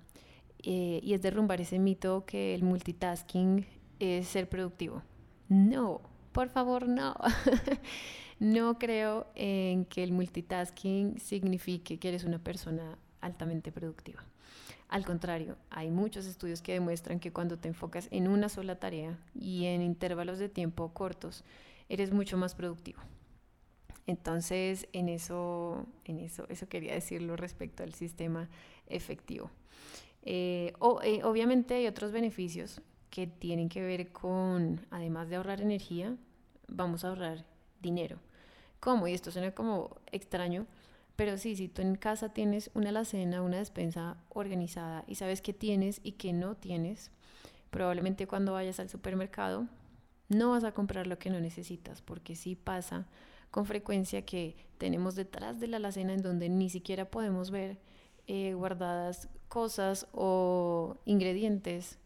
eh, 0.62 1.00
y 1.02 1.14
es 1.14 1.22
derrumbar 1.22 1.60
ese 1.60 1.78
mito 1.78 2.24
que 2.26 2.54
el 2.54 2.62
multitasking 2.62 3.66
es 3.98 4.28
ser 4.28 4.48
productivo. 4.48 5.02
No, 5.48 6.00
por 6.32 6.48
favor, 6.48 6.88
no. 6.88 7.14
no 8.38 8.78
creo 8.78 9.26
en 9.34 9.84
que 9.84 10.02
el 10.02 10.12
multitasking 10.12 11.18
signifique 11.18 11.98
que 11.98 12.08
eres 12.08 12.24
una 12.24 12.38
persona 12.38 12.98
altamente 13.20 13.72
productiva. 13.72 14.22
Al 14.88 15.04
contrario, 15.04 15.56
hay 15.70 15.90
muchos 15.90 16.26
estudios 16.26 16.62
que 16.62 16.72
demuestran 16.72 17.20
que 17.20 17.32
cuando 17.32 17.58
te 17.58 17.68
enfocas 17.68 18.08
en 18.10 18.26
una 18.26 18.48
sola 18.48 18.80
tarea 18.80 19.18
y 19.34 19.66
en 19.66 19.82
intervalos 19.82 20.38
de 20.38 20.48
tiempo 20.48 20.92
cortos, 20.92 21.44
eres 21.88 22.12
mucho 22.12 22.36
más 22.36 22.54
productivo. 22.54 23.00
Entonces, 24.06 24.88
en 24.92 25.08
eso, 25.08 25.86
en 26.04 26.18
eso, 26.18 26.46
eso 26.48 26.68
quería 26.68 26.94
decirlo 26.94 27.36
respecto 27.36 27.84
al 27.84 27.94
sistema 27.94 28.48
efectivo. 28.88 29.50
Eh, 30.22 30.72
eh, 31.04 31.20
obviamente 31.22 31.74
hay 31.74 31.86
otros 31.86 32.10
beneficios 32.10 32.80
que 33.10 33.26
tienen 33.26 33.68
que 33.68 33.82
ver 33.82 34.10
con, 34.10 34.80
además 34.90 35.28
de 35.28 35.36
ahorrar 35.36 35.60
energía, 35.60 36.16
vamos 36.68 37.04
a 37.04 37.08
ahorrar 37.08 37.44
dinero. 37.80 38.18
¿Cómo? 38.80 39.06
Y 39.06 39.12
esto 39.12 39.30
suena 39.30 39.52
como 39.52 39.96
extraño, 40.10 40.66
pero 41.20 41.36
sí, 41.36 41.54
si 41.54 41.68
tú 41.68 41.82
en 41.82 41.96
casa 41.96 42.30
tienes 42.30 42.70
una 42.72 42.88
alacena, 42.88 43.42
una 43.42 43.58
despensa 43.58 44.16
organizada 44.30 45.04
y 45.06 45.16
sabes 45.16 45.42
qué 45.42 45.52
tienes 45.52 46.00
y 46.02 46.12
qué 46.12 46.32
no 46.32 46.56
tienes, 46.56 47.10
probablemente 47.68 48.26
cuando 48.26 48.54
vayas 48.54 48.80
al 48.80 48.88
supermercado 48.88 49.66
no 50.30 50.52
vas 50.52 50.64
a 50.64 50.72
comprar 50.72 51.06
lo 51.06 51.18
que 51.18 51.28
no 51.28 51.38
necesitas, 51.38 52.00
porque 52.00 52.36
sí 52.36 52.56
pasa 52.56 53.06
con 53.50 53.66
frecuencia 53.66 54.24
que 54.24 54.56
tenemos 54.78 55.14
detrás 55.14 55.60
de 55.60 55.66
la 55.66 55.76
alacena 55.76 56.14
en 56.14 56.22
donde 56.22 56.48
ni 56.48 56.70
siquiera 56.70 57.10
podemos 57.10 57.50
ver 57.50 57.76
eh, 58.26 58.54
guardadas 58.54 59.28
cosas 59.48 60.06
o 60.12 60.96
ingredientes 61.04 61.98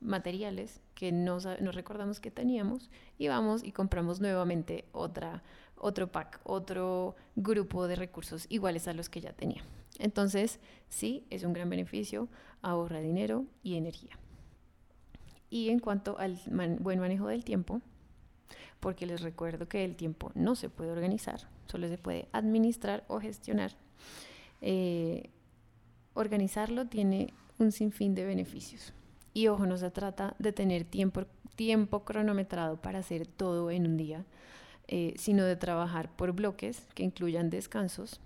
materiales 0.00 0.80
que 0.94 1.12
no, 1.12 1.40
no 1.60 1.72
recordamos 1.72 2.20
que 2.20 2.30
teníamos 2.30 2.88
y 3.18 3.28
vamos 3.28 3.62
y 3.62 3.72
compramos 3.72 4.22
nuevamente 4.22 4.86
otra 4.92 5.42
otro 5.80 6.12
pack, 6.12 6.40
otro 6.44 7.16
grupo 7.36 7.88
de 7.88 7.96
recursos 7.96 8.46
iguales 8.48 8.86
a 8.88 8.92
los 8.92 9.08
que 9.08 9.20
ya 9.20 9.32
tenía. 9.32 9.62
Entonces, 9.98 10.60
sí, 10.88 11.26
es 11.30 11.42
un 11.42 11.52
gran 11.52 11.68
beneficio, 11.68 12.28
ahorra 12.62 13.00
dinero 13.00 13.44
y 13.62 13.76
energía. 13.76 14.18
Y 15.50 15.70
en 15.70 15.80
cuanto 15.80 16.18
al 16.18 16.38
buen 16.78 17.00
manejo 17.00 17.26
del 17.26 17.44
tiempo, 17.44 17.80
porque 18.78 19.06
les 19.06 19.20
recuerdo 19.20 19.68
que 19.68 19.84
el 19.84 19.96
tiempo 19.96 20.32
no 20.34 20.54
se 20.54 20.68
puede 20.68 20.90
organizar, 20.90 21.48
solo 21.66 21.88
se 21.88 21.98
puede 21.98 22.28
administrar 22.32 23.04
o 23.08 23.20
gestionar. 23.20 23.72
Eh, 24.60 25.30
organizarlo 26.14 26.86
tiene 26.86 27.34
un 27.58 27.72
sinfín 27.72 28.14
de 28.14 28.24
beneficios. 28.24 28.92
Y 29.32 29.48
ojo, 29.48 29.66
no 29.66 29.76
se 29.76 29.90
trata 29.90 30.34
de 30.38 30.52
tener 30.52 30.84
tiempo, 30.84 31.24
tiempo 31.56 32.04
cronometrado 32.04 32.80
para 32.80 33.00
hacer 33.00 33.26
todo 33.26 33.70
en 33.70 33.86
un 33.86 33.96
día, 33.96 34.24
eh, 34.92 35.14
sino 35.16 35.44
de 35.44 35.54
trabajar 35.54 36.10
por 36.16 36.32
bloques 36.32 36.82
que 36.96 37.04
incluyan 37.04 37.48
descansos. 37.48 38.20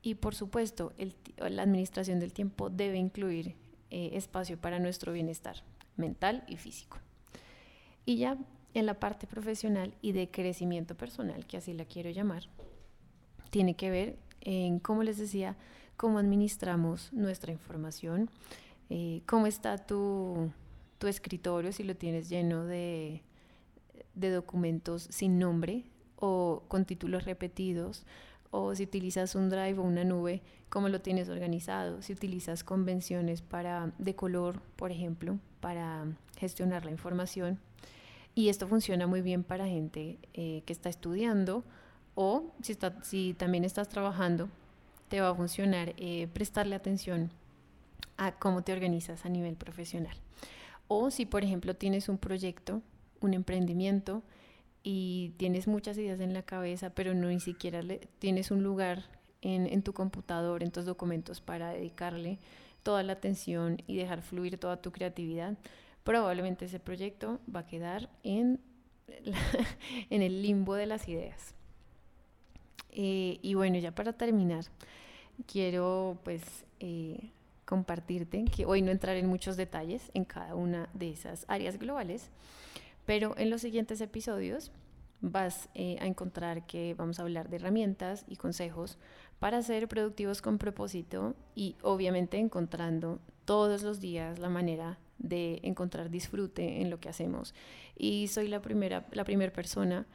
Y 0.00 0.14
por 0.14 0.34
supuesto, 0.34 0.94
la 1.36 1.62
administración 1.62 2.18
del 2.18 2.32
tiempo 2.32 2.70
debe 2.70 2.96
incluir 2.96 3.54
eh, 3.90 4.12
espacio 4.14 4.56
para 4.56 4.78
nuestro 4.78 5.12
bienestar 5.12 5.56
mental 5.98 6.44
y 6.48 6.56
físico. 6.56 6.96
Y 8.06 8.16
ya 8.16 8.38
en 8.72 8.86
la 8.86 8.98
parte 8.98 9.26
profesional 9.26 9.92
y 10.00 10.12
de 10.12 10.30
crecimiento 10.30 10.94
personal, 10.94 11.44
que 11.44 11.58
así 11.58 11.74
la 11.74 11.84
quiero 11.84 12.08
llamar, 12.08 12.44
tiene 13.50 13.76
que 13.76 13.90
ver 13.90 14.16
en, 14.40 14.78
como 14.78 15.02
les 15.02 15.18
decía, 15.18 15.56
cómo 15.98 16.18
administramos 16.18 17.12
nuestra 17.12 17.52
información, 17.52 18.30
eh, 18.88 19.20
cómo 19.26 19.46
está 19.46 19.76
tu, 19.76 20.50
tu, 20.96 21.06
escritorio, 21.06 21.70
si 21.70 21.84
lo 21.84 21.96
tienes 21.96 22.30
lleno 22.30 22.64
de, 22.64 23.20
de 24.16 24.30
documentos 24.30 25.06
sin 25.10 25.38
nombre 25.38 25.84
o 26.16 26.64
con 26.66 26.84
títulos 26.84 27.24
repetidos, 27.24 28.04
o 28.50 28.74
si 28.74 28.84
utilizas 28.84 29.34
un 29.34 29.50
drive 29.50 29.78
o 29.78 29.82
una 29.82 30.02
nube, 30.02 30.42
cómo 30.68 30.88
lo 30.88 31.00
tienes 31.00 31.28
organizado, 31.28 32.02
si 32.02 32.12
utilizas 32.12 32.64
convenciones 32.64 33.42
para, 33.42 33.92
de 33.98 34.14
color, 34.14 34.60
por 34.76 34.90
ejemplo, 34.90 35.38
para 35.60 36.06
gestionar 36.38 36.84
la 36.84 36.90
información. 36.90 37.58
Y 38.34 38.48
esto 38.48 38.66
funciona 38.66 39.06
muy 39.06 39.22
bien 39.22 39.44
para 39.44 39.66
gente 39.66 40.18
eh, 40.34 40.62
que 40.66 40.72
está 40.72 40.88
estudiando 40.88 41.64
o 42.14 42.52
si, 42.62 42.72
está, 42.72 43.02
si 43.02 43.34
también 43.34 43.64
estás 43.64 43.88
trabajando, 43.88 44.48
te 45.08 45.20
va 45.20 45.30
a 45.30 45.34
funcionar 45.34 45.94
eh, 45.96 46.28
prestarle 46.32 46.74
atención 46.74 47.30
a 48.16 48.32
cómo 48.32 48.62
te 48.62 48.72
organizas 48.72 49.24
a 49.24 49.28
nivel 49.28 49.56
profesional. 49.56 50.16
O 50.88 51.10
si, 51.10 51.26
por 51.26 51.44
ejemplo, 51.44 51.74
tienes 51.74 52.08
un 52.08 52.18
proyecto, 52.18 52.82
un 53.20 53.34
emprendimiento 53.34 54.22
y 54.82 55.34
tienes 55.36 55.66
muchas 55.66 55.98
ideas 55.98 56.20
en 56.20 56.32
la 56.32 56.42
cabeza, 56.42 56.90
pero 56.90 57.14
no 57.14 57.28
ni 57.28 57.40
siquiera 57.40 57.82
le, 57.82 58.08
tienes 58.18 58.50
un 58.50 58.62
lugar 58.62 59.04
en, 59.42 59.82
tu 59.82 59.92
computador, 59.92 60.62
en 60.62 60.70
tus 60.70 60.84
documentos 60.84 61.40
para 61.40 61.70
dedicarle 61.70 62.38
toda 62.82 63.02
la 63.02 63.14
atención 63.14 63.82
y 63.86 63.96
dejar 63.96 64.22
fluir 64.22 64.58
toda 64.58 64.80
tu 64.80 64.92
creatividad, 64.92 65.56
probablemente 66.04 66.66
ese 66.66 66.80
proyecto 66.80 67.40
va 67.52 67.60
a 67.60 67.66
quedar 67.66 68.08
en, 68.22 68.60
en 70.10 70.22
el 70.22 70.42
limbo 70.42 70.74
de 70.74 70.86
las 70.86 71.08
ideas. 71.08 71.54
Eh, 72.90 73.38
y 73.42 73.54
bueno, 73.54 73.78
ya 73.78 73.92
para 73.92 74.12
terminar, 74.12 74.64
quiero 75.46 76.18
pues 76.24 76.42
eh, 76.80 77.30
compartirte 77.64 78.44
que 78.46 78.64
hoy 78.64 78.80
no 78.82 78.90
entraré 78.90 79.18
en 79.18 79.26
muchos 79.26 79.56
detalles 79.56 80.10
en 80.14 80.24
cada 80.24 80.54
una 80.54 80.88
de 80.94 81.10
esas 81.10 81.44
áreas 81.48 81.78
globales, 81.78 82.30
pero 83.06 83.34
en 83.38 83.50
los 83.50 83.62
siguientes 83.62 84.00
episodios 84.00 84.72
vas 85.20 85.68
eh, 85.74 85.96
a 86.00 86.06
encontrar 86.06 86.66
que 86.66 86.94
vamos 86.94 87.18
a 87.18 87.22
hablar 87.22 87.48
de 87.48 87.56
herramientas 87.56 88.24
y 88.28 88.36
consejos 88.36 88.98
para 89.38 89.62
ser 89.62 89.88
productivos 89.88 90.42
con 90.42 90.58
propósito 90.58 91.34
y 91.54 91.76
obviamente 91.82 92.38
encontrando 92.38 93.20
todos 93.44 93.82
los 93.82 94.00
días 94.00 94.38
la 94.38 94.48
manera 94.48 94.98
de 95.18 95.60
encontrar 95.62 96.10
disfrute 96.10 96.82
en 96.82 96.90
lo 96.90 97.00
que 97.00 97.08
hacemos. 97.08 97.54
Y 97.96 98.28
soy 98.28 98.48
la 98.48 98.60
primera, 98.60 99.06
la 99.12 99.24
primera 99.24 99.52
persona 99.52 100.06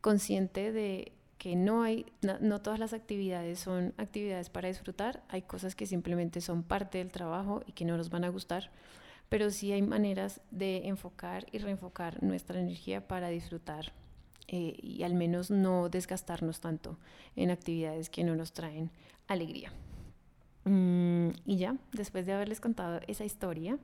consciente 0.00 0.72
de 0.72 1.12
que 1.38 1.56
no 1.56 1.82
hay, 1.82 2.06
no, 2.22 2.60
todas 2.62 2.78
las 2.78 2.92
actividades 2.92 3.58
son 3.58 3.92
actividades 3.98 4.48
para 4.48 4.68
disfrutar, 4.68 5.22
hay 5.28 5.42
cosas 5.42 5.74
que 5.74 5.84
simplemente 5.84 6.40
son 6.40 6.62
parte 6.62 6.98
del 6.98 7.12
trabajo 7.12 7.62
y 7.66 7.72
que 7.72 7.84
no 7.84 7.96
nos 7.96 8.08
van 8.08 8.24
a 8.24 8.30
gustar, 8.30 8.70
pero 9.28 9.50
sí 9.50 9.72
hay 9.72 9.82
maneras 9.82 10.40
de 10.50 10.86
enfocar 10.88 11.46
y 11.52 11.58
reenfocar 11.58 12.22
nuestra 12.22 12.60
energía 12.60 13.06
para 13.06 13.28
disfrutar 13.28 13.92
eh, 14.48 14.76
y 14.80 15.02
al 15.02 15.14
menos 15.14 15.50
no 15.50 15.88
desgastarnos 15.88 16.60
tanto 16.60 16.98
en 17.34 17.50
actividades 17.50 18.10
que 18.10 18.24
no 18.24 18.36
nos 18.36 18.52
traen 18.52 18.90
alegría. 19.26 19.72
Mm, 20.64 21.30
y 21.44 21.56
ya, 21.56 21.76
después 21.92 22.26
de 22.26 22.32
haberles 22.32 22.60
contado 22.60 23.00
esa 23.06 23.24
historia, 23.24 23.78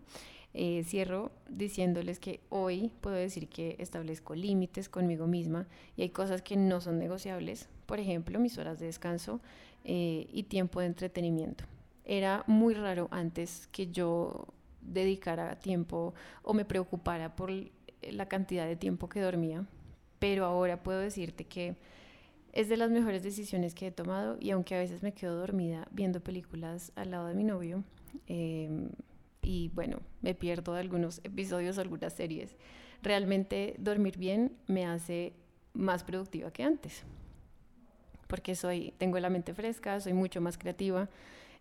eh, 0.54 0.84
cierro 0.84 1.32
diciéndoles 1.48 2.20
que 2.20 2.40
hoy 2.50 2.90
puedo 3.00 3.16
decir 3.16 3.48
que 3.48 3.76
establezco 3.78 4.34
límites 4.34 4.88
conmigo 4.88 5.26
misma 5.26 5.66
y 5.96 6.02
hay 6.02 6.10
cosas 6.10 6.42
que 6.42 6.56
no 6.56 6.80
son 6.80 6.98
negociables, 6.98 7.68
por 7.86 7.98
ejemplo, 7.98 8.38
mis 8.38 8.58
horas 8.58 8.78
de 8.78 8.86
descanso 8.86 9.40
eh, 9.84 10.26
y 10.30 10.42
tiempo 10.44 10.80
de 10.80 10.86
entretenimiento. 10.86 11.64
Era 12.04 12.44
muy 12.46 12.74
raro 12.74 13.08
antes 13.10 13.68
que 13.72 13.90
yo 13.90 14.46
dedicara 14.82 15.58
tiempo 15.58 16.14
o 16.42 16.54
me 16.54 16.64
preocupara 16.64 17.34
por 17.34 17.50
la 18.02 18.26
cantidad 18.26 18.66
de 18.66 18.76
tiempo 18.76 19.08
que 19.08 19.20
dormía, 19.20 19.66
pero 20.18 20.44
ahora 20.44 20.82
puedo 20.82 20.98
decirte 20.98 21.44
que 21.44 21.76
es 22.52 22.68
de 22.68 22.76
las 22.76 22.90
mejores 22.90 23.22
decisiones 23.22 23.74
que 23.74 23.86
he 23.86 23.90
tomado 23.90 24.36
y 24.38 24.50
aunque 24.50 24.74
a 24.74 24.78
veces 24.78 25.02
me 25.02 25.12
quedo 25.12 25.36
dormida 25.36 25.88
viendo 25.90 26.20
películas 26.20 26.92
al 26.96 27.10
lado 27.12 27.26
de 27.26 27.34
mi 27.34 27.44
novio, 27.44 27.82
eh, 28.26 28.88
y 29.42 29.70
bueno, 29.74 30.00
me 30.20 30.34
pierdo 30.34 30.74
algunos 30.74 31.20
episodios, 31.24 31.78
algunas 31.78 32.12
series. 32.12 32.56
Realmente 33.02 33.74
dormir 33.78 34.16
bien 34.16 34.56
me 34.68 34.86
hace 34.86 35.32
más 35.74 36.04
productiva 36.04 36.52
que 36.52 36.62
antes, 36.62 37.02
porque 38.28 38.54
soy, 38.54 38.94
tengo 38.98 39.18
la 39.18 39.30
mente 39.30 39.54
fresca, 39.54 39.98
soy 40.00 40.12
mucho 40.12 40.40
más 40.40 40.56
creativa 40.56 41.08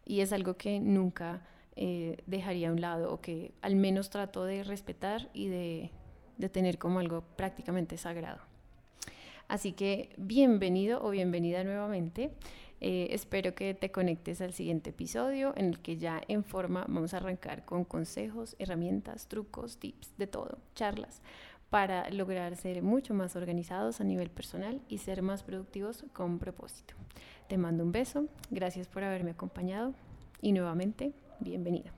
y 0.06 0.22
es 0.22 0.32
algo 0.32 0.58
que 0.58 0.80
nunca 0.80 1.42
eh, 1.84 2.18
dejaría 2.28 2.70
a 2.70 2.72
un 2.72 2.80
lado 2.80 3.12
o 3.12 3.22
que 3.22 3.54
al 3.64 3.76
menos 3.76 4.12
trato 4.12 4.46
de 4.46 4.64
respetar 4.64 5.30
y 5.34 5.48
de, 5.48 5.90
de 6.38 6.48
tener 6.48 6.78
como 6.78 7.00
algo 7.00 7.24
prácticamente 7.36 7.98
sagrado. 7.98 8.38
Así 9.48 9.72
que 9.74 10.14
bienvenido 10.16 11.04
o 11.04 11.10
bienvenida 11.10 11.64
nuevamente. 11.64 12.30
Eh, 12.82 13.08
espero 13.10 13.56
que 13.56 13.74
te 13.74 13.90
conectes 13.92 14.42
al 14.42 14.54
siguiente 14.54 14.92
episodio 14.92 15.54
en 15.58 15.66
el 15.66 15.80
que 15.80 15.98
ya 15.98 16.22
en 16.28 16.44
forma 16.44 16.86
vamos 16.88 17.16
a 17.16 17.18
arrancar 17.18 17.66
con 17.66 17.84
consejos, 17.84 18.56
herramientas, 18.60 19.28
trucos, 19.28 19.78
tips, 19.78 20.16
de 20.20 20.28
todo, 20.28 20.60
charlas 20.76 21.20
para 21.72 22.12
lograr 22.12 22.58
ser 22.58 22.84
mucho 22.84 23.16
más 23.16 23.36
organizados 23.36 24.02
a 24.02 24.04
nivel 24.04 24.30
personal 24.30 24.82
y 24.88 25.00
ser 25.00 25.24
más 25.24 25.42
productivos 25.42 26.06
con 26.14 26.38
propósito. 26.38 26.94
Te 27.48 27.58
mando 27.58 27.84
un 27.84 27.92
beso, 27.92 28.28
gracias 28.52 28.88
por 28.88 29.04
haberme 29.04 29.32
acompañado 29.32 29.96
y 30.42 30.52
nuevamente, 30.52 31.14
bienvenida. 31.42 31.92